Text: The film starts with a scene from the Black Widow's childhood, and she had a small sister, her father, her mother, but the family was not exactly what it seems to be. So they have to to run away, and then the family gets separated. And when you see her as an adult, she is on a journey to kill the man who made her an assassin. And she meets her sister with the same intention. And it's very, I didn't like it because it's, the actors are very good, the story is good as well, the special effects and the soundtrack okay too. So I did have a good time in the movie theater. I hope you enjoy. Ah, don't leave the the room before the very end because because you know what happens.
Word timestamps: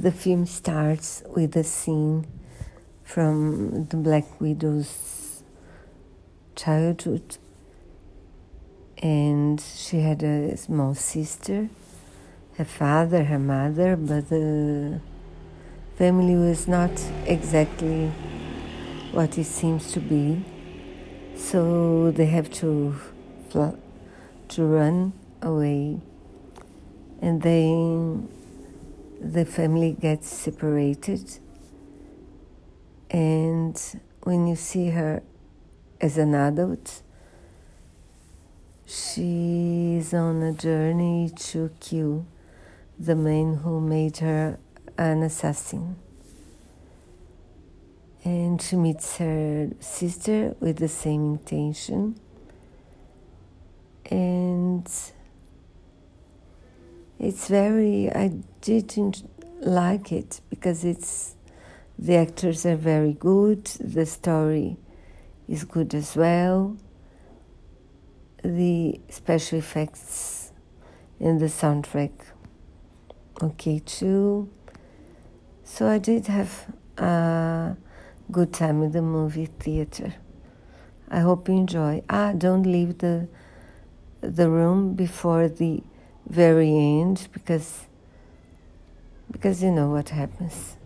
The 0.00 0.12
film 0.12 0.46
starts 0.46 1.24
with 1.26 1.56
a 1.56 1.64
scene 1.64 2.24
from 3.02 3.86
the 3.86 3.96
Black 3.96 4.40
Widow's 4.40 5.42
childhood, 6.54 7.38
and 9.02 9.60
she 9.60 9.98
had 9.98 10.22
a 10.22 10.56
small 10.56 10.94
sister, 10.94 11.68
her 12.58 12.64
father, 12.64 13.24
her 13.24 13.40
mother, 13.40 13.96
but 13.96 14.28
the 14.28 15.00
family 15.96 16.36
was 16.36 16.68
not 16.68 16.92
exactly 17.26 18.12
what 19.10 19.36
it 19.36 19.46
seems 19.46 19.90
to 19.90 19.98
be. 19.98 20.44
So 21.34 22.12
they 22.12 22.26
have 22.26 22.50
to 22.60 22.94
to 23.50 24.62
run 24.62 25.12
away, 25.42 25.98
and 27.20 27.42
then 27.42 28.28
the 29.32 29.44
family 29.44 29.92
gets 29.92 30.34
separated. 30.34 31.38
And 33.10 33.78
when 34.22 34.46
you 34.46 34.56
see 34.56 34.90
her 34.90 35.22
as 36.00 36.16
an 36.16 36.34
adult, 36.34 37.02
she 38.86 39.96
is 39.98 40.14
on 40.14 40.42
a 40.42 40.52
journey 40.52 41.30
to 41.36 41.70
kill 41.78 42.24
the 42.98 43.14
man 43.14 43.56
who 43.56 43.80
made 43.80 44.16
her 44.18 44.58
an 44.96 45.22
assassin. 45.22 45.96
And 48.24 48.60
she 48.60 48.76
meets 48.76 49.18
her 49.18 49.68
sister 49.78 50.56
with 50.58 50.78
the 50.78 50.88
same 50.88 51.32
intention. 51.32 52.18
And 54.10 54.90
it's 57.28 57.46
very, 57.48 58.10
I 58.10 58.28
didn't 58.62 59.28
like 59.60 60.12
it 60.12 60.40
because 60.48 60.82
it's, 60.82 61.36
the 61.98 62.16
actors 62.16 62.64
are 62.64 62.74
very 62.74 63.12
good, 63.12 63.66
the 63.80 64.06
story 64.06 64.78
is 65.46 65.64
good 65.64 65.94
as 65.94 66.16
well, 66.16 66.78
the 68.42 68.98
special 69.10 69.58
effects 69.58 70.52
and 71.20 71.38
the 71.38 71.46
soundtrack 71.46 72.12
okay 73.42 73.80
too. 73.80 74.48
So 75.64 75.86
I 75.86 75.98
did 75.98 76.28
have 76.28 76.74
a 76.96 77.76
good 78.32 78.54
time 78.54 78.82
in 78.82 78.92
the 78.92 79.02
movie 79.02 79.50
theater. 79.58 80.14
I 81.10 81.20
hope 81.20 81.46
you 81.48 81.56
enjoy. 81.56 82.02
Ah, 82.08 82.32
don't 82.32 82.62
leave 82.62 82.98
the 82.98 83.28
the 84.20 84.48
room 84.50 84.94
before 84.94 85.48
the 85.48 85.82
very 86.28 86.70
end 86.70 87.28
because 87.32 87.86
because 89.30 89.62
you 89.62 89.70
know 89.70 89.90
what 89.90 90.08
happens. 90.08 90.77